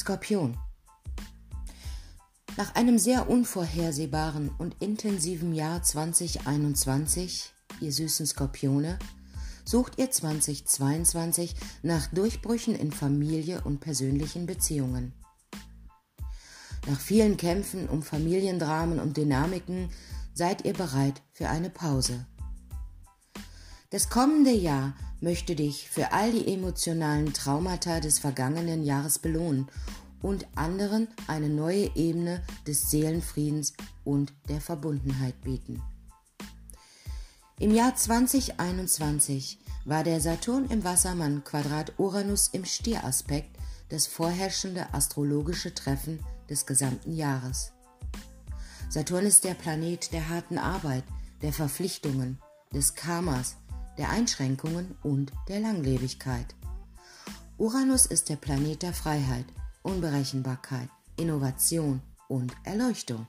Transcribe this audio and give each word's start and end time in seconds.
Skorpion. 0.00 0.56
Nach 2.56 2.74
einem 2.74 2.98
sehr 2.98 3.28
unvorhersehbaren 3.28 4.50
und 4.56 4.74
intensiven 4.80 5.52
Jahr 5.52 5.82
2021, 5.82 7.52
ihr 7.82 7.92
süßen 7.92 8.24
Skorpione, 8.24 8.98
sucht 9.66 9.98
ihr 9.98 10.10
2022 10.10 11.54
nach 11.82 12.06
Durchbrüchen 12.06 12.76
in 12.76 12.92
Familie 12.92 13.60
und 13.64 13.80
persönlichen 13.80 14.46
Beziehungen. 14.46 15.12
Nach 16.88 16.98
vielen 16.98 17.36
Kämpfen 17.36 17.86
um 17.86 18.02
Familiendramen 18.02 19.00
und 19.00 19.18
Dynamiken 19.18 19.90
seid 20.32 20.64
ihr 20.64 20.72
bereit 20.72 21.20
für 21.34 21.50
eine 21.50 21.68
Pause. 21.68 22.24
Das 23.90 24.08
kommende 24.08 24.52
Jahr 24.52 24.94
möchte 25.20 25.56
dich 25.56 25.90
für 25.90 26.12
all 26.12 26.30
die 26.30 26.46
emotionalen 26.52 27.32
Traumata 27.32 27.98
des 27.98 28.20
vergangenen 28.20 28.84
Jahres 28.84 29.18
belohnen 29.18 29.66
und 30.22 30.46
anderen 30.54 31.08
eine 31.26 31.48
neue 31.48 31.90
Ebene 31.96 32.40
des 32.68 32.88
Seelenfriedens 32.92 33.72
und 34.04 34.32
der 34.48 34.60
Verbundenheit 34.60 35.40
bieten. 35.42 35.82
Im 37.58 37.74
Jahr 37.74 37.96
2021 37.96 39.58
war 39.84 40.04
der 40.04 40.20
Saturn 40.20 40.66
im 40.70 40.84
Wassermann 40.84 41.42
Quadrat 41.42 41.94
Uranus 41.98 42.46
im 42.52 42.64
Stieraspekt 42.64 43.56
das 43.88 44.06
vorherrschende 44.06 44.94
astrologische 44.94 45.74
Treffen 45.74 46.20
des 46.48 46.64
gesamten 46.64 47.12
Jahres. 47.12 47.72
Saturn 48.88 49.26
ist 49.26 49.42
der 49.42 49.54
Planet 49.54 50.12
der 50.12 50.28
harten 50.28 50.58
Arbeit, 50.58 51.02
der 51.42 51.52
Verpflichtungen, 51.52 52.38
des 52.72 52.94
Karmas, 52.94 53.56
der 53.98 54.10
Einschränkungen 54.10 54.96
und 55.02 55.32
der 55.48 55.60
Langlebigkeit. 55.60 56.54
Uranus 57.58 58.06
ist 58.06 58.28
der 58.28 58.36
Planet 58.36 58.82
der 58.82 58.94
Freiheit, 58.94 59.44
Unberechenbarkeit, 59.82 60.88
Innovation 61.16 62.00
und 62.28 62.54
Erleuchtung. 62.64 63.26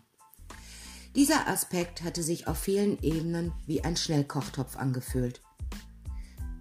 Dieser 1.15 1.47
Aspekt 1.47 2.03
hatte 2.03 2.23
sich 2.23 2.47
auf 2.47 2.57
vielen 2.57 3.01
Ebenen 3.03 3.51
wie 3.65 3.83
ein 3.83 3.97
Schnellkochtopf 3.97 4.77
angefühlt. 4.77 5.41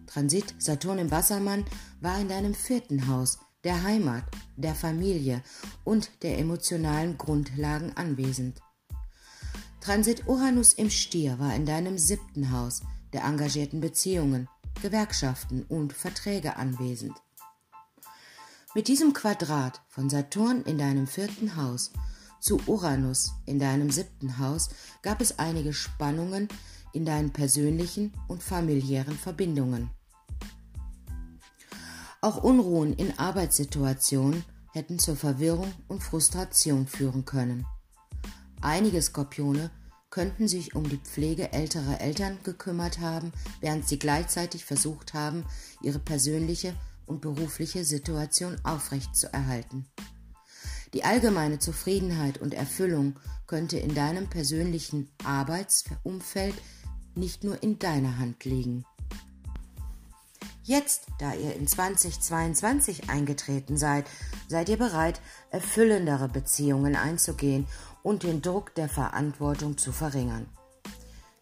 Transit 0.06 0.54
Saturn 0.58 0.98
im 0.98 1.10
Wassermann 1.12 1.64
war 2.00 2.18
in 2.18 2.28
deinem 2.28 2.54
vierten 2.54 3.06
Haus, 3.06 3.38
der 3.62 3.84
Heimat, 3.84 4.24
der 4.56 4.74
Familie 4.74 5.42
und 5.84 6.10
der 6.22 6.38
emotionalen 6.38 7.16
Grundlagen 7.16 7.96
anwesend. 7.96 8.60
Transit 9.80 10.26
Uranus 10.26 10.72
im 10.72 10.90
Stier 10.90 11.38
war 11.38 11.54
in 11.54 11.64
deinem 11.64 11.96
siebten 11.96 12.50
Haus, 12.50 12.82
der 13.12 13.24
engagierten 13.24 13.80
Beziehungen, 13.80 14.48
Gewerkschaften 14.82 15.64
und 15.68 15.92
Verträge 15.92 16.56
anwesend. 16.56 17.14
Mit 18.74 18.88
diesem 18.88 19.12
Quadrat 19.12 19.80
von 19.88 20.08
Saturn 20.08 20.62
in 20.62 20.78
deinem 20.78 21.06
vierten 21.06 21.56
Haus 21.56 21.90
zu 22.40 22.58
Uranus 22.66 23.34
in 23.44 23.58
deinem 23.58 23.90
siebten 23.90 24.38
Haus 24.38 24.70
gab 25.02 25.20
es 25.20 25.38
einige 25.38 25.72
Spannungen 25.72 26.48
in 26.92 27.04
deinen 27.04 27.32
persönlichen 27.32 28.14
und 28.28 28.42
familiären 28.42 29.16
Verbindungen. 29.16 29.90
Auch 32.22 32.42
Unruhen 32.42 32.94
in 32.94 33.18
Arbeitssituationen 33.18 34.44
hätten 34.72 34.98
zur 34.98 35.16
Verwirrung 35.16 35.72
und 35.88 36.02
Frustration 36.02 36.86
führen 36.86 37.24
können. 37.24 37.66
Einige 38.60 39.00
Skorpione 39.00 39.70
könnten 40.10 40.48
sich 40.48 40.74
um 40.74 40.88
die 40.88 40.98
Pflege 40.98 41.52
älterer 41.52 42.00
Eltern 42.00 42.38
gekümmert 42.42 42.98
haben, 42.98 43.32
während 43.60 43.88
sie 43.88 43.98
gleichzeitig 43.98 44.64
versucht 44.64 45.14
haben, 45.14 45.44
ihre 45.82 46.00
persönliche 46.00 46.74
und 47.06 47.20
berufliche 47.20 47.84
Situation 47.84 48.56
aufrechtzuerhalten. 48.64 49.86
Die 50.92 51.04
allgemeine 51.04 51.60
Zufriedenheit 51.60 52.38
und 52.38 52.52
Erfüllung 52.52 53.18
könnte 53.46 53.78
in 53.78 53.94
deinem 53.94 54.28
persönlichen 54.28 55.08
Arbeitsumfeld 55.24 56.54
nicht 57.14 57.44
nur 57.44 57.62
in 57.62 57.78
deiner 57.78 58.18
Hand 58.18 58.44
liegen. 58.44 58.84
Jetzt, 60.62 61.06
da 61.18 61.34
ihr 61.34 61.56
in 61.56 61.66
2022 61.66 63.10
eingetreten 63.10 63.76
seid, 63.76 64.06
seid 64.46 64.68
ihr 64.68 64.76
bereit, 64.76 65.20
erfüllendere 65.50 66.28
Beziehungen 66.28 66.94
einzugehen 66.94 67.66
und 68.02 68.22
den 68.22 68.42
Druck 68.42 68.74
der 68.74 68.88
Verantwortung 68.88 69.78
zu 69.78 69.92
verringern. 69.92 70.46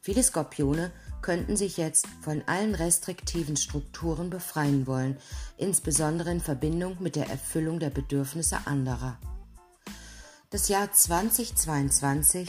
Viele 0.00 0.22
Skorpione 0.22 0.91
könnten 1.20 1.56
sich 1.56 1.76
jetzt 1.76 2.06
von 2.22 2.42
allen 2.46 2.74
restriktiven 2.74 3.56
Strukturen 3.56 4.30
befreien 4.30 4.86
wollen, 4.86 5.19
insbesondere 5.56 6.30
in 6.30 6.41
Verbindung 6.41 6.96
mit 7.00 7.16
der 7.16 7.28
Erfüllung 7.28 7.78
der 7.80 7.91
Bedürfnisse 7.91 8.58
anderer. 8.66 9.19
Das 10.50 10.69
Jahr 10.69 10.91
2022 10.91 12.48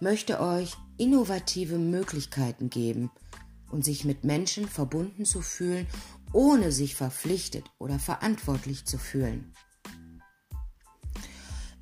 möchte 0.00 0.40
euch 0.40 0.76
innovative 0.96 1.78
Möglichkeiten 1.78 2.70
geben 2.70 3.10
und 3.70 3.84
sich 3.84 4.04
mit 4.04 4.22
Menschen 4.22 4.68
verbunden 4.68 5.24
zu 5.24 5.40
fühlen, 5.40 5.86
ohne 6.32 6.70
sich 6.70 6.94
verpflichtet 6.94 7.64
oder 7.78 7.98
verantwortlich 7.98 8.84
zu 8.84 8.98
fühlen. 8.98 9.52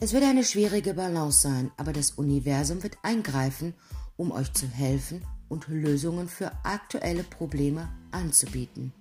Es 0.03 0.15
wird 0.15 0.25
eine 0.25 0.45
schwierige 0.45 0.95
Balance 0.95 1.43
sein, 1.43 1.71
aber 1.77 1.93
das 1.93 2.13
Universum 2.13 2.83
wird 2.83 2.97
eingreifen, 3.03 3.75
um 4.17 4.33
euch 4.33 4.51
zu 4.55 4.67
helfen 4.67 5.23
und 5.51 5.69
Lösungen 5.69 6.27
für 6.27 6.53
aktuelle 6.65 7.23
Probleme 7.23 7.87
anzubieten. 8.11 8.95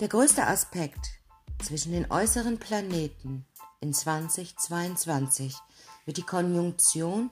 Der 0.00 0.08
größte 0.08 0.44
Aspekt 0.44 1.20
zwischen 1.62 1.92
den 1.92 2.10
äußeren 2.10 2.58
Planeten 2.58 3.46
in 3.80 3.94
2022 3.94 5.54
wird 6.04 6.16
die 6.16 6.22
Konjunktion 6.22 7.30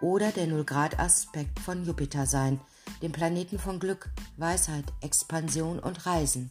oder 0.00 0.32
der 0.32 0.46
Nullgrad-Aspekt 0.46 1.60
von 1.60 1.84
Jupiter 1.84 2.24
sein, 2.24 2.60
dem 3.02 3.12
Planeten 3.12 3.58
von 3.58 3.78
Glück, 3.78 4.08
Weisheit, 4.38 4.86
Expansion 5.02 5.80
und 5.80 6.06
Reisen, 6.06 6.50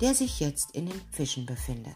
der 0.00 0.16
sich 0.16 0.40
jetzt 0.40 0.72
in 0.72 0.86
den 0.86 1.00
Fischen 1.12 1.46
befindet. 1.46 1.94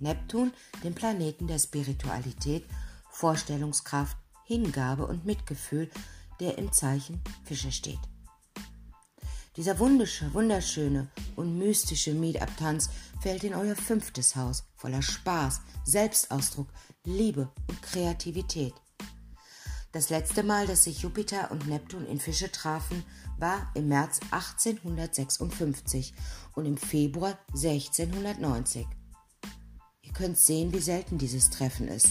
Neptun, 0.00 0.52
dem 0.82 0.94
Planeten 0.94 1.46
der 1.46 1.58
Spiritualität, 1.58 2.64
Vorstellungskraft, 3.10 4.16
Hingabe 4.44 5.06
und 5.06 5.24
Mitgefühl, 5.24 5.90
der 6.40 6.58
im 6.58 6.72
Zeichen 6.72 7.20
Fische 7.44 7.70
steht. 7.70 8.00
Dieser 9.56 9.78
wunderschöne 9.78 11.08
und 11.36 11.58
mystische 11.58 12.14
Meetup-Tanz 12.14 12.88
fällt 13.20 13.44
in 13.44 13.54
euer 13.54 13.76
fünftes 13.76 14.36
Haus 14.36 14.64
voller 14.76 15.02
Spaß, 15.02 15.60
Selbstausdruck, 15.84 16.68
Liebe 17.04 17.50
und 17.68 17.82
Kreativität. 17.82 18.74
Das 19.92 20.08
letzte 20.08 20.44
Mal, 20.44 20.68
dass 20.68 20.84
sich 20.84 21.02
Jupiter 21.02 21.50
und 21.50 21.66
Neptun 21.66 22.06
in 22.06 22.20
Fische 22.20 22.52
trafen, 22.52 23.04
war 23.38 23.70
im 23.74 23.88
März 23.88 24.20
1856 24.30 26.14
und 26.54 26.64
im 26.64 26.76
Februar 26.76 27.36
1690. 27.48 28.86
Ihr 30.10 30.16
könnt 30.16 30.38
sehen, 30.38 30.72
wie 30.72 30.80
selten 30.80 31.18
dieses 31.18 31.50
Treffen 31.50 31.86
ist. 31.86 32.08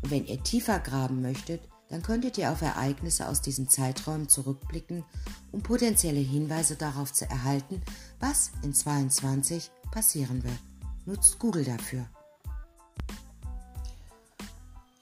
Und 0.00 0.10
wenn 0.10 0.24
ihr 0.24 0.42
tiefer 0.42 0.78
graben 0.78 1.20
möchtet, 1.20 1.60
dann 1.90 2.02
könntet 2.02 2.38
ihr 2.38 2.50
auf 2.50 2.62
Ereignisse 2.62 3.28
aus 3.28 3.42
diesen 3.42 3.68
Zeiträumen 3.68 4.30
zurückblicken, 4.30 5.04
um 5.52 5.62
potenzielle 5.62 6.20
Hinweise 6.20 6.76
darauf 6.76 7.12
zu 7.12 7.28
erhalten, 7.28 7.82
was 8.18 8.52
in 8.62 8.72
22 8.72 9.70
passieren 9.90 10.42
wird. 10.42 10.58
Nutzt 11.04 11.38
Google 11.38 11.64
dafür. 11.64 12.06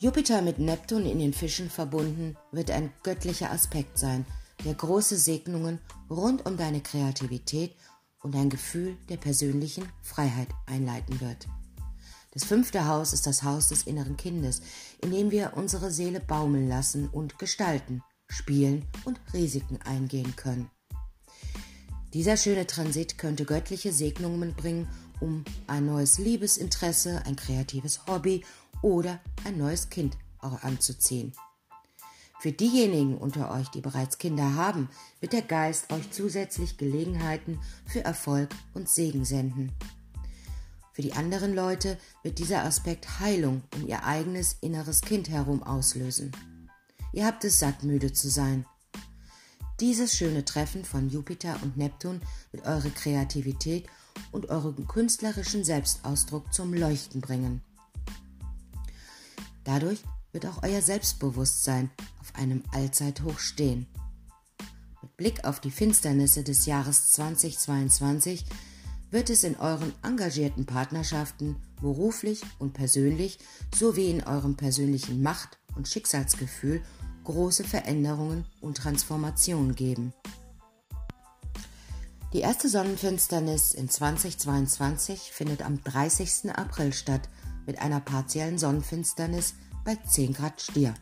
Jupiter 0.00 0.42
mit 0.42 0.58
Neptun 0.58 1.06
in 1.06 1.20
den 1.20 1.32
Fischen 1.32 1.70
verbunden 1.70 2.36
wird 2.50 2.72
ein 2.72 2.92
göttlicher 3.04 3.52
Aspekt 3.52 3.98
sein, 3.98 4.26
der 4.64 4.74
große 4.74 5.16
Segnungen 5.16 5.78
rund 6.10 6.44
um 6.44 6.56
deine 6.56 6.80
Kreativität 6.80 7.76
und 8.20 8.34
ein 8.34 8.50
Gefühl 8.50 8.96
der 9.08 9.16
persönlichen 9.16 9.88
Freiheit 10.02 10.48
einleiten 10.66 11.20
wird. 11.20 11.46
Das 12.38 12.46
fünfte 12.46 12.86
Haus 12.86 13.12
ist 13.12 13.26
das 13.26 13.42
Haus 13.42 13.66
des 13.66 13.82
inneren 13.82 14.16
Kindes, 14.16 14.62
in 15.02 15.10
dem 15.10 15.32
wir 15.32 15.54
unsere 15.56 15.90
Seele 15.90 16.20
baumeln 16.20 16.68
lassen 16.68 17.08
und 17.08 17.36
gestalten, 17.36 18.04
spielen 18.28 18.86
und 19.04 19.20
Risiken 19.34 19.80
eingehen 19.82 20.36
können. 20.36 20.70
Dieser 22.14 22.36
schöne 22.36 22.64
Transit 22.68 23.18
könnte 23.18 23.44
göttliche 23.44 23.92
Segnungen 23.92 24.54
bringen, 24.54 24.88
um 25.18 25.44
ein 25.66 25.86
neues 25.86 26.18
Liebesinteresse, 26.18 27.24
ein 27.26 27.34
kreatives 27.34 28.06
Hobby 28.06 28.44
oder 28.82 29.18
ein 29.44 29.58
neues 29.58 29.90
Kind 29.90 30.16
anzuziehen. 30.38 31.32
Für 32.38 32.52
diejenigen 32.52 33.18
unter 33.18 33.50
euch, 33.50 33.66
die 33.70 33.80
bereits 33.80 34.18
Kinder 34.18 34.54
haben, 34.54 34.88
wird 35.18 35.32
der 35.32 35.42
Geist 35.42 35.92
euch 35.92 36.08
zusätzlich 36.12 36.78
Gelegenheiten 36.78 37.58
für 37.84 38.04
Erfolg 38.04 38.50
und 38.74 38.88
Segen 38.88 39.24
senden. 39.24 39.72
Für 40.98 41.02
die 41.02 41.12
anderen 41.12 41.54
Leute 41.54 41.96
wird 42.24 42.40
dieser 42.40 42.64
Aspekt 42.64 43.20
Heilung 43.20 43.62
um 43.76 43.86
ihr 43.86 44.02
eigenes 44.02 44.56
inneres 44.60 45.00
Kind 45.00 45.28
herum 45.28 45.62
auslösen. 45.62 46.32
Ihr 47.12 47.24
habt 47.24 47.44
es 47.44 47.60
satt, 47.60 47.84
müde 47.84 48.12
zu 48.12 48.28
sein. 48.28 48.66
Dieses 49.78 50.16
schöne 50.16 50.44
Treffen 50.44 50.84
von 50.84 51.08
Jupiter 51.08 51.56
und 51.62 51.76
Neptun 51.76 52.20
wird 52.50 52.66
eure 52.66 52.90
Kreativität 52.90 53.86
und 54.32 54.48
euren 54.48 54.88
künstlerischen 54.88 55.62
Selbstausdruck 55.62 56.52
zum 56.52 56.74
Leuchten 56.74 57.20
bringen. 57.20 57.62
Dadurch 59.62 60.02
wird 60.32 60.46
auch 60.46 60.64
euer 60.64 60.82
Selbstbewusstsein 60.82 61.92
auf 62.20 62.34
einem 62.34 62.64
Allzeithoch 62.72 63.38
stehen. 63.38 63.86
Mit 65.00 65.16
Blick 65.16 65.44
auf 65.44 65.60
die 65.60 65.70
Finsternisse 65.70 66.42
des 66.42 66.66
Jahres 66.66 67.12
2022 67.12 68.44
wird 69.10 69.30
es 69.30 69.44
in 69.44 69.56
euren 69.56 69.92
engagierten 70.02 70.66
Partnerschaften, 70.66 71.56
beruflich 71.80 72.42
und 72.58 72.72
persönlich, 72.72 73.38
sowie 73.74 74.10
in 74.10 74.24
eurem 74.24 74.56
persönlichen 74.56 75.22
Macht- 75.22 75.58
und 75.76 75.88
Schicksalsgefühl 75.88 76.82
große 77.24 77.64
Veränderungen 77.64 78.46
und 78.60 78.78
Transformationen 78.78 79.74
geben. 79.74 80.12
Die 82.32 82.40
erste 82.40 82.68
Sonnenfinsternis 82.68 83.72
in 83.72 83.88
2022 83.88 85.30
findet 85.32 85.62
am 85.62 85.82
30. 85.82 86.50
April 86.54 86.92
statt 86.92 87.28
mit 87.66 87.78
einer 87.80 88.00
partiellen 88.00 88.58
Sonnenfinsternis 88.58 89.54
bei 89.84 89.94
10 89.94 90.34
Grad 90.34 90.60
Stier. 90.60 90.94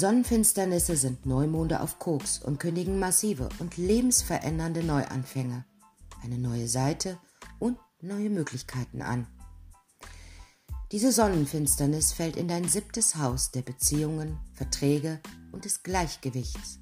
Sonnenfinsternisse 0.00 0.96
sind 0.96 1.26
Neumonde 1.26 1.80
auf 1.80 1.98
Koks 1.98 2.38
und 2.38 2.60
kündigen 2.60 3.00
massive 3.00 3.48
und 3.58 3.76
lebensverändernde 3.78 4.84
Neuanfänge, 4.84 5.64
eine 6.22 6.38
neue 6.38 6.68
Seite 6.68 7.18
und 7.58 7.78
neue 8.00 8.30
Möglichkeiten 8.30 9.02
an. 9.02 9.26
Diese 10.92 11.10
Sonnenfinsternis 11.10 12.12
fällt 12.12 12.36
in 12.36 12.46
dein 12.46 12.68
siebtes 12.68 13.16
Haus 13.16 13.50
der 13.50 13.62
Beziehungen, 13.62 14.38
Verträge 14.54 15.18
und 15.50 15.64
des 15.64 15.82
Gleichgewichts. 15.82 16.78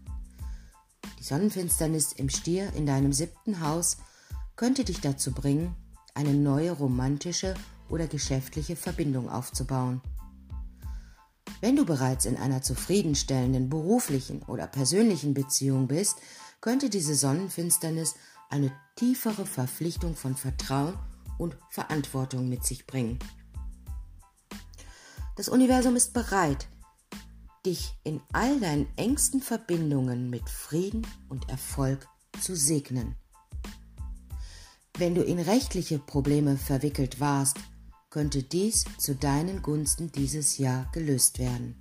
Die 1.19 1.25
Sonnenfinsternis 1.25 2.13
im 2.13 2.29
Stier 2.29 2.71
in 2.75 2.85
deinem 2.85 3.15
siebten 3.15 3.63
Haus 3.63 3.97
könnte 4.57 4.85
dich 4.85 5.01
dazu 5.01 5.33
bringen, 5.33 5.75
eine 6.13 6.35
neue 6.35 6.73
romantische 6.73 7.55
oder 7.89 8.09
geschäftliche 8.09 8.77
Verbindung 8.77 9.31
aufzubauen. 9.31 10.03
Wenn 11.61 11.76
du 11.76 11.85
bereits 11.85 12.26
in 12.26 12.37
einer 12.37 12.62
zufriedenstellenden 12.62 13.69
beruflichen 13.70 14.43
oder 14.43 14.67
persönlichen 14.67 15.35
Beziehung 15.35 15.88
bist, 15.88 16.19
könnte 16.61 16.91
diese 16.91 17.14
Sonnenfinsternis 17.14 18.14
eine 18.50 18.73
tiefere 18.97 19.47
Verpflichtung 19.47 20.14
von 20.14 20.37
Vertrauen 20.37 20.99
und 21.38 21.56
Verantwortung 21.70 22.49
mit 22.49 22.64
sich 22.64 22.87
bringen. 22.87 23.19
Das 25.37 25.49
Universum 25.49 25.97
ist 25.97 26.14
bereit, 26.14 26.69
dich 27.64 27.94
in 28.05 28.20
all 28.32 28.61
deinen 28.61 28.87
engsten 28.97 29.43
Verbindungen 29.43 30.31
mit 30.31 30.49
Frieden 30.49 31.06
und 31.29 31.49
Erfolg 31.50 32.06
zu 32.41 32.55
segnen. 32.55 33.17
Wenn 34.97 35.14
du 35.14 35.23
in 35.23 35.38
rechtliche 35.38 35.99
Probleme 35.99 36.56
verwickelt 36.56 37.20
warst, 37.20 37.58
könnte 38.17 38.43
dies 38.43 38.87
zu 38.97 39.15
deinen 39.15 39.61
Gunsten 39.61 40.11
dieses 40.11 40.57
Jahr 40.57 40.91
gelöst 40.95 41.39
werden. 41.39 41.77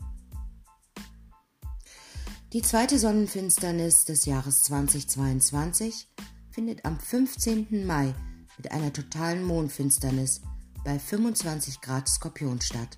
Die 2.51 2.61
zweite 2.61 2.99
Sonnenfinsternis 2.99 4.03
des 4.03 4.25
Jahres 4.25 4.63
2022 4.63 6.09
findet 6.51 6.83
am 6.83 6.99
15. 6.99 7.85
Mai 7.87 8.13
mit 8.57 8.69
einer 8.73 8.91
totalen 8.91 9.45
Mondfinsternis 9.45 10.41
bei 10.83 10.99
25 10.99 11.79
Grad 11.79 12.09
Skorpion 12.09 12.59
statt. 12.59 12.97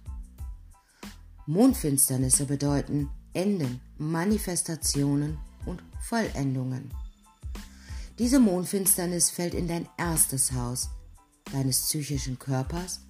Mondfinsternisse 1.45 2.45
bedeuten 2.45 3.07
Enden, 3.34 3.81
Manifestationen 4.00 5.38
und 5.68 5.84
Vollendungen. 6.01 6.92
Diese 8.18 8.39
Mondfinsternis 8.39 9.30
fällt 9.30 9.54
in 9.54 9.68
dein 9.68 9.88
erstes 9.95 10.54
Haus, 10.54 10.89
deines 11.54 11.81
psychischen 11.81 12.39
Körpers, 12.39 13.01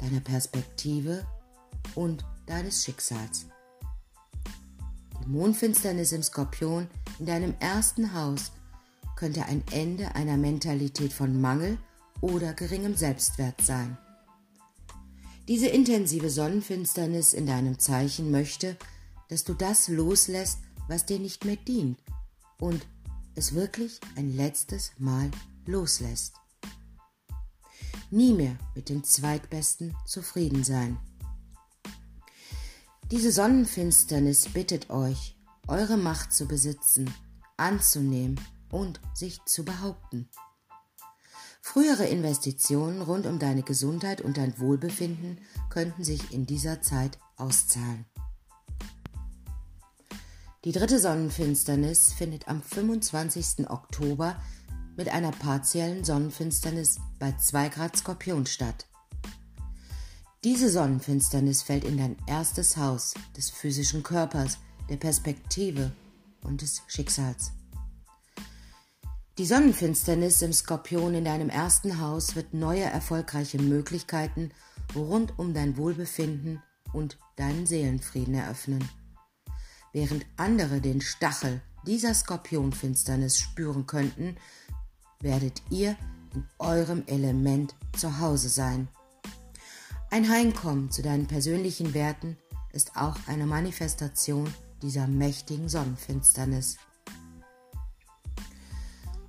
deiner 0.00 0.20
Perspektive 0.20 1.26
und 1.94 2.24
deines 2.46 2.84
Schicksals. 2.84 3.46
Die 5.22 5.28
Mondfinsternis 5.30 6.12
im 6.12 6.22
Skorpion 6.22 6.88
in 7.18 7.26
deinem 7.26 7.54
ersten 7.60 8.14
Haus 8.14 8.52
könnte 9.16 9.46
ein 9.46 9.62
Ende 9.70 10.14
einer 10.14 10.36
Mentalität 10.36 11.12
von 11.12 11.40
Mangel 11.40 11.78
oder 12.20 12.52
geringem 12.52 12.96
Selbstwert 12.96 13.60
sein. 13.62 13.96
Diese 15.48 15.66
intensive 15.66 16.30
Sonnenfinsternis 16.30 17.34
in 17.34 17.46
deinem 17.46 17.78
Zeichen 17.78 18.30
möchte, 18.30 18.76
dass 19.28 19.44
du 19.44 19.54
das 19.54 19.88
loslässt, 19.88 20.58
was 20.88 21.06
dir 21.06 21.18
nicht 21.18 21.44
mehr 21.44 21.56
dient 21.56 21.98
und 22.58 22.86
es 23.34 23.54
wirklich 23.54 24.00
ein 24.16 24.34
letztes 24.36 24.92
Mal 24.98 25.30
loslässt. 25.66 26.34
Nie 28.10 28.32
mehr 28.32 28.56
mit 28.74 28.88
dem 28.88 29.04
Zweitbesten 29.04 29.94
zufrieden 30.06 30.64
sein. 30.64 30.98
Diese 33.10 33.32
Sonnenfinsternis 33.32 34.48
bittet 34.48 34.90
euch, 34.90 35.36
eure 35.68 35.96
Macht 35.96 36.32
zu 36.32 36.46
besitzen, 36.46 37.12
anzunehmen 37.56 38.40
und 38.70 39.00
sich 39.14 39.44
zu 39.44 39.64
behaupten. 39.64 40.28
Frühere 41.60 42.06
Investitionen 42.06 43.02
rund 43.02 43.26
um 43.26 43.38
deine 43.38 43.62
Gesundheit 43.62 44.20
und 44.20 44.36
dein 44.36 44.58
Wohlbefinden 44.58 45.38
könnten 45.70 46.04
sich 46.04 46.32
in 46.32 46.46
dieser 46.46 46.82
Zeit 46.82 47.18
auszahlen. 47.36 48.04
Die 50.64 50.72
dritte 50.72 50.98
Sonnenfinsternis 50.98 52.12
findet 52.14 52.48
am 52.48 52.62
25. 52.62 53.68
Oktober 53.68 54.36
mit 54.96 55.08
einer 55.08 55.32
partiellen 55.32 56.04
Sonnenfinsternis 56.04 56.98
bei 57.18 57.32
2 57.32 57.68
Grad 57.68 57.96
Skorpion 57.96 58.46
statt. 58.46 58.86
Diese 60.44 60.68
Sonnenfinsternis 60.68 61.62
fällt 61.62 61.84
in 61.84 61.96
dein 61.96 62.16
erstes 62.26 62.76
Haus 62.76 63.14
des 63.36 63.50
physischen 63.50 64.02
Körpers, 64.02 64.58
der 64.90 64.96
Perspektive 64.96 65.92
und 66.42 66.60
des 66.60 66.82
Schicksals. 66.86 67.52
Die 69.38 69.46
Sonnenfinsternis 69.46 70.42
im 70.42 70.52
Skorpion 70.52 71.14
in 71.14 71.24
deinem 71.24 71.48
ersten 71.48 72.00
Haus 72.00 72.36
wird 72.36 72.54
neue 72.54 72.84
erfolgreiche 72.84 73.60
Möglichkeiten 73.60 74.50
rund 74.94 75.38
um 75.38 75.54
dein 75.54 75.76
Wohlbefinden 75.76 76.62
und 76.92 77.18
deinen 77.36 77.66
Seelenfrieden 77.66 78.34
eröffnen. 78.34 78.88
Während 79.92 80.26
andere 80.36 80.80
den 80.80 81.00
Stachel 81.00 81.62
dieser 81.86 82.14
Skorpionfinsternis 82.14 83.38
spüren 83.38 83.86
könnten, 83.86 84.36
werdet 85.24 85.62
ihr 85.70 85.96
in 86.32 86.46
eurem 86.60 87.02
Element 87.06 87.74
zu 87.96 88.20
Hause 88.20 88.48
sein. 88.48 88.88
Ein 90.10 90.28
Heimkommen 90.28 90.92
zu 90.92 91.02
deinen 91.02 91.26
persönlichen 91.26 91.94
Werten 91.94 92.36
ist 92.72 92.96
auch 92.96 93.16
eine 93.26 93.46
Manifestation 93.46 94.48
dieser 94.82 95.08
mächtigen 95.08 95.68
Sonnenfinsternis. 95.68 96.76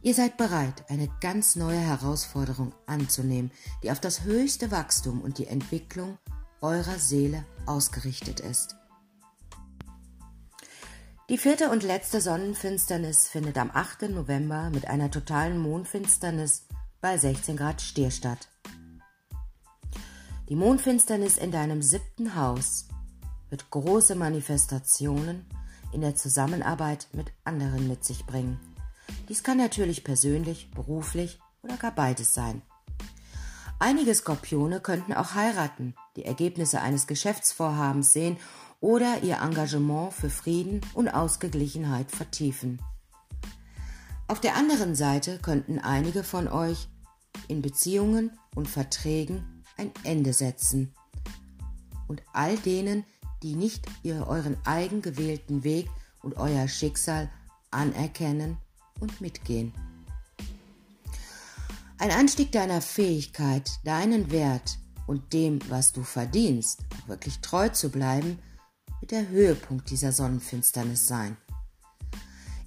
Ihr 0.03 0.13
seid 0.13 0.37
bereit, 0.37 0.85
eine 0.89 1.09
ganz 1.19 1.55
neue 1.55 1.79
Herausforderung 1.79 2.75
anzunehmen, 2.85 3.49
die 3.81 3.89
auf 3.89 3.99
das 3.99 4.23
höchste 4.23 4.69
Wachstum 4.69 5.21
und 5.21 5.39
die 5.39 5.47
Entwicklung 5.47 6.19
eurer 6.61 6.99
Seele 6.99 7.43
ausgerichtet 7.65 8.39
ist. 8.39 8.75
Die 11.27 11.39
vierte 11.39 11.71
und 11.71 11.81
letzte 11.81 12.21
Sonnenfinsternis 12.21 13.27
findet 13.27 13.57
am 13.57 13.71
8. 13.73 14.09
November 14.09 14.69
mit 14.69 14.87
einer 14.87 15.09
totalen 15.09 15.57
Mondfinsternis 15.57 16.67
bei 17.01 17.17
16 17.17 17.57
Grad 17.57 17.81
Stier 17.81 18.11
statt. 18.11 18.47
Die 20.49 20.55
Mondfinsternis 20.55 21.37
in 21.37 21.49
deinem 21.49 21.81
siebten 21.81 22.35
Haus 22.35 22.89
wird 23.49 23.71
große 23.71 24.13
Manifestationen 24.13 25.47
in 25.91 26.01
der 26.01 26.15
Zusammenarbeit 26.15 27.07
mit 27.11 27.31
anderen 27.43 27.87
mit 27.87 28.05
sich 28.05 28.27
bringen. 28.27 28.59
Dies 29.27 29.41
kann 29.41 29.57
natürlich 29.57 30.03
persönlich, 30.03 30.69
beruflich 30.75 31.39
oder 31.63 31.77
gar 31.77 31.95
beides 31.95 32.35
sein. 32.35 32.61
Einige 33.79 34.13
Skorpione 34.13 34.79
könnten 34.79 35.13
auch 35.13 35.33
heiraten, 35.33 35.95
die 36.17 36.25
Ergebnisse 36.25 36.81
eines 36.81 37.07
Geschäftsvorhabens 37.07 38.13
sehen 38.13 38.37
oder 38.85 39.23
ihr 39.23 39.41
Engagement 39.41 40.13
für 40.13 40.29
Frieden 40.29 40.79
und 40.93 41.09
Ausgeglichenheit 41.09 42.11
vertiefen. 42.11 42.79
Auf 44.27 44.39
der 44.39 44.55
anderen 44.55 44.93
Seite 44.93 45.39
könnten 45.39 45.79
einige 45.79 46.23
von 46.23 46.47
euch 46.47 46.87
in 47.47 47.63
Beziehungen 47.63 48.29
und 48.53 48.69
Verträgen 48.69 49.63
ein 49.75 49.89
Ende 50.03 50.33
setzen. 50.33 50.93
Und 52.07 52.21
all 52.31 52.57
denen, 52.57 53.05
die 53.41 53.55
nicht 53.55 53.87
ihr 54.03 54.27
euren 54.27 54.55
eigen 54.65 55.01
gewählten 55.01 55.63
Weg 55.63 55.89
und 56.21 56.37
euer 56.37 56.67
Schicksal 56.67 57.27
anerkennen 57.71 58.57
und 58.99 59.19
mitgehen. 59.19 59.73
Ein 61.97 62.11
Anstieg 62.11 62.51
deiner 62.51 62.81
Fähigkeit, 62.81 63.67
deinen 63.83 64.29
Wert 64.29 64.77
und 65.07 65.33
dem, 65.33 65.59
was 65.69 65.91
du 65.91 66.03
verdienst, 66.03 66.81
auch 67.01 67.07
wirklich 67.07 67.39
treu 67.39 67.69
zu 67.69 67.89
bleiben, 67.89 68.37
wird 68.99 69.11
der 69.11 69.29
Höhepunkt 69.29 69.89
dieser 69.89 70.11
Sonnenfinsternis 70.11 71.07
sein. 71.07 71.37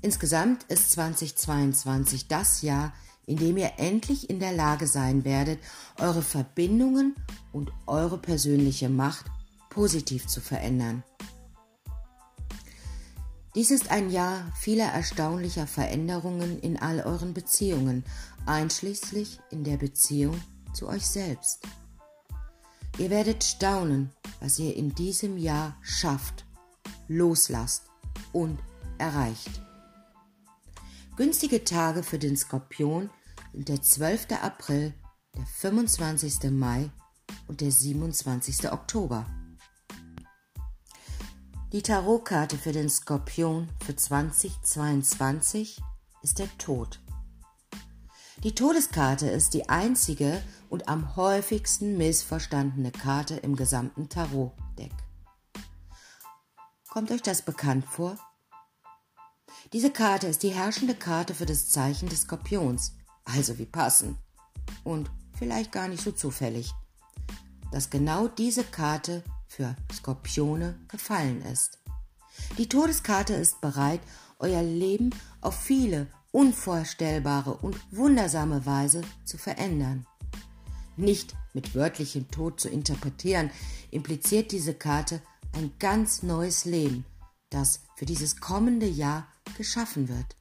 Insgesamt 0.01 0.65
ist 0.65 0.93
2022 0.93 2.29
das 2.29 2.63
Jahr, 2.63 2.93
in 3.27 3.37
dem 3.37 3.57
ihr 3.57 3.73
endlich 3.77 4.31
in 4.31 4.41
der 4.41 4.53
Lage 4.53 4.87
sein 4.87 5.25
werdet, 5.25 5.59
eure 5.99 6.23
Verbindungen 6.23 7.15
und 7.53 7.71
eure 7.87 8.19
persönliche 8.19 8.89
Macht 8.89 9.27
positiv 9.71 10.27
zu 10.27 10.41
verändern. 10.41 11.03
Dies 13.55 13.71
ist 13.71 13.91
ein 13.91 14.11
Jahr 14.11 14.53
vieler 14.57 14.87
erstaunlicher 14.87 15.67
Veränderungen 15.67 16.61
in 16.61 16.79
all 16.79 17.01
euren 17.01 17.35
Beziehungen, 17.35 18.05
einschließlich 18.47 19.41
in 19.51 19.65
der 19.65 19.77
Beziehung 19.79 20.41
zu 20.73 20.87
euch 20.87 21.07
selbst. 21.07 21.67
Ihr 22.99 23.11
werdet 23.11 23.45
staunen, 23.45 24.11
was 24.41 24.59
ihr 24.59 24.75
in 24.77 24.93
diesem 24.93 25.37
Jahr 25.37 25.77
schafft, 25.83 26.45
loslasst 27.07 27.85
und 28.33 28.59
erreicht. 28.99 29.63
Günstige 31.17 31.63
Tage 31.63 32.03
für 32.03 32.19
den 32.19 32.37
Skorpion 32.37 33.09
sind 33.53 33.69
der 33.69 33.83
12. 33.83 34.33
April, 34.43 34.95
der 35.37 35.47
25. 35.47 36.51
Mai 36.51 36.91
und 37.47 37.61
der 37.61 37.71
27. 37.71 38.73
Oktober. 38.73 39.27
Die 41.73 41.83
Tarotkarte 41.83 42.57
für 42.57 42.73
den 42.73 42.89
Skorpion 42.89 43.69
für 43.85 43.95
2022 43.95 45.81
ist 46.23 46.39
der 46.41 46.49
Tod. 46.59 46.99
Die 48.45 48.55
Todeskarte 48.55 49.29
ist 49.29 49.53
die 49.55 49.69
einzige 49.69 50.41
und 50.69 50.89
am 50.89 51.17
häufigsten 51.17 51.99
missverstandene 51.99 52.93
Karte 52.93 53.35
im 53.35 53.57
gesamten 53.57 54.09
Tarotdeck. 54.09 54.93
Kommt 56.89 57.11
euch 57.11 57.23
das 57.23 57.43
bekannt 57.43 57.85
vor? 57.85 58.17
Diese 59.73 59.91
Karte 59.91 60.29
ist 60.29 60.45
die 60.45 60.55
herrschende 60.55 60.95
Karte 60.95 61.35
für 61.35 61.47
das 61.47 61.69
Zeichen 61.69 62.09
des 62.09 62.23
Skorpions, 62.23 62.95
also 63.25 63.59
wie 63.59 63.67
passend 63.67 64.17
und 64.85 65.11
vielleicht 65.37 65.73
gar 65.73 65.89
nicht 65.89 66.05
so 66.05 66.13
zufällig, 66.13 66.73
dass 67.73 67.91
genau 67.91 68.29
diese 68.29 68.63
Karte 68.63 69.25
für 69.49 69.75
Skorpione 69.93 70.79
gefallen 70.87 71.43
ist. 71.43 71.81
Die 72.57 72.69
Todeskarte 72.69 73.35
ist 73.35 73.61
bereit, 73.61 74.01
euer 74.39 74.63
Leben 74.63 75.11
auf 75.41 75.59
viele 75.59 76.07
unvorstellbare 76.31 77.55
und 77.55 77.77
wundersame 77.91 78.67
Weise 78.67 79.03
zu 79.25 79.39
verändern. 79.39 80.07
Nicht 80.97 81.35
mit 81.55 81.75
wörtlichem 81.75 82.29
Tod 82.31 82.61
zu 82.61 82.69
interpretieren, 82.69 83.51
impliziert 83.91 84.53
diese 84.53 84.75
Karte 84.75 85.23
ein 85.53 85.73
ganz 85.79 86.23
neues 86.23 86.65
Leben, 86.65 87.05
das 87.51 87.81
für 87.97 88.05
dieses 88.05 88.41
kommende 88.41 88.87
Jahr 88.87 89.29
geschaffen 89.57 90.09
wird. 90.09 90.37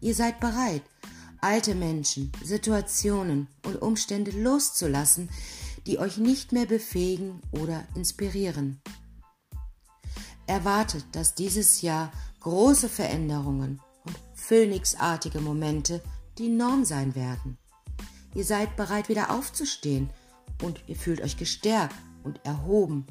Ihr 0.00 0.14
seid 0.14 0.40
bereit, 0.40 0.82
alte 1.40 1.74
Menschen, 1.74 2.32
Situationen 2.42 3.48
und 3.64 3.80
Umstände 3.80 4.30
loszulassen, 4.30 5.30
die 5.86 5.98
euch 5.98 6.18
nicht 6.18 6.52
mehr 6.52 6.66
befähigen 6.66 7.40
oder 7.52 7.86
inspirieren. 7.94 8.80
Erwartet, 10.46 11.04
dass 11.12 11.34
dieses 11.34 11.82
Jahr 11.82 12.12
große 12.40 12.88
Veränderungen 12.88 13.80
phönixartige 14.46 15.40
Momente 15.40 16.02
die 16.38 16.48
Norm 16.48 16.84
sein 16.84 17.14
werden. 17.14 17.56
Ihr 18.34 18.44
seid 18.44 18.76
bereit, 18.76 19.08
wieder 19.08 19.30
aufzustehen 19.30 20.10
und 20.62 20.82
ihr 20.86 20.96
fühlt 20.96 21.22
euch 21.22 21.36
gestärkt 21.36 21.94
und 22.24 22.44
erhoben 22.44 23.06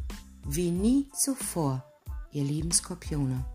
wie 0.46 0.72
nie 0.72 1.10
zuvor, 1.14 1.84
ihr 2.32 2.44
lieben 2.44 2.72
Skorpione. 2.72 3.46